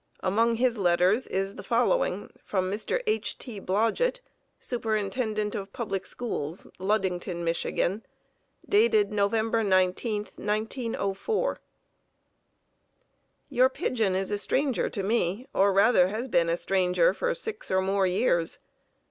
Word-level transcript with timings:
Among 0.21 0.55
his 0.55 0.79
letters 0.79 1.27
is 1.27 1.57
the 1.57 1.63
following 1.63 2.31
from 2.43 2.71
Mr. 2.71 3.03
H. 3.05 3.37
T. 3.37 3.59
Blodgett, 3.59 4.19
Superintendent 4.59 5.53
of 5.53 5.71
Public 5.73 6.07
Schools, 6.07 6.65
Ludington, 6.79 7.43
Mich., 7.43 7.67
dated 8.67 9.11
November 9.11 9.61
19, 9.63 10.25
1904:... 10.37 11.57
Your 13.49 13.69
pigeon 13.69 14.15
is 14.15 14.31
a 14.31 14.39
stranger 14.39 14.89
to 14.89 15.03
me, 15.03 15.45
or 15.53 15.71
rather 15.71 16.07
has 16.07 16.27
been 16.27 16.49
a 16.49 16.57
stranger 16.57 17.13
for 17.13 17.35
six 17.35 17.69
or 17.69 17.79
more 17.83 18.07
years. 18.07 18.57